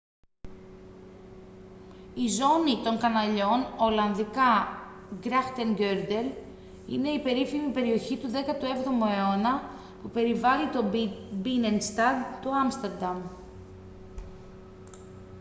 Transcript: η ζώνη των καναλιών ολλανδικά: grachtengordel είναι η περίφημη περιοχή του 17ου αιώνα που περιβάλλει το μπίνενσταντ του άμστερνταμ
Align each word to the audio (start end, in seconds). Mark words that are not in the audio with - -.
η 2.15 2.27
ζώνη 2.27 2.81
των 2.83 2.97
καναλιών 2.99 3.65
ολλανδικά: 3.77 4.67
grachtengordel 5.23 6.31
είναι 6.87 7.09
η 7.09 7.19
περίφημη 7.21 7.71
περιοχή 7.71 8.17
του 8.17 8.27
17ου 8.29 9.07
αιώνα 9.09 9.69
που 10.01 10.09
περιβάλλει 10.09 10.69
το 10.69 10.83
μπίνενσταντ 11.33 12.15
του 12.41 12.55
άμστερνταμ 12.55 13.21